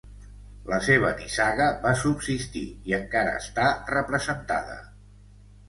[0.69, 4.83] La seva nissaga va subsistir i encara està representada.